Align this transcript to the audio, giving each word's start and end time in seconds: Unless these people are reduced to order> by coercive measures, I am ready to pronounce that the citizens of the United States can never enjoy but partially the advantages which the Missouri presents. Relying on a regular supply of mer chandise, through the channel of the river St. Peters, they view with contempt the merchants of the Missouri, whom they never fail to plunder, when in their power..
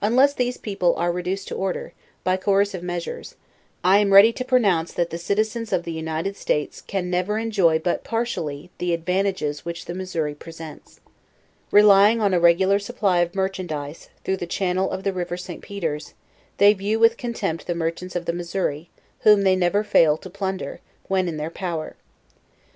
Unless 0.00 0.34
these 0.34 0.58
people 0.58 0.94
are 0.94 1.10
reduced 1.10 1.48
to 1.48 1.56
order> 1.56 1.92
by 2.22 2.36
coercive 2.36 2.84
measures, 2.84 3.34
I 3.82 3.98
am 3.98 4.12
ready 4.12 4.32
to 4.32 4.44
pronounce 4.44 4.92
that 4.92 5.10
the 5.10 5.18
citizens 5.18 5.72
of 5.72 5.82
the 5.82 5.90
United 5.90 6.36
States 6.36 6.80
can 6.80 7.10
never 7.10 7.36
enjoy 7.36 7.80
but 7.80 8.04
partially 8.04 8.70
the 8.78 8.94
advantages 8.94 9.64
which 9.64 9.86
the 9.86 9.92
Missouri 9.92 10.36
presents. 10.36 11.00
Relying 11.72 12.20
on 12.20 12.32
a 12.32 12.38
regular 12.38 12.78
supply 12.78 13.18
of 13.22 13.34
mer 13.34 13.48
chandise, 13.52 14.06
through 14.22 14.36
the 14.36 14.46
channel 14.46 14.88
of 14.92 15.02
the 15.02 15.12
river 15.12 15.36
St. 15.36 15.62
Peters, 15.62 16.14
they 16.58 16.72
view 16.72 17.00
with 17.00 17.16
contempt 17.16 17.66
the 17.66 17.74
merchants 17.74 18.14
of 18.14 18.26
the 18.26 18.32
Missouri, 18.32 18.88
whom 19.22 19.42
they 19.42 19.56
never 19.56 19.82
fail 19.82 20.16
to 20.18 20.30
plunder, 20.30 20.78
when 21.08 21.26
in 21.26 21.38
their 21.38 21.50
power.. 21.50 21.96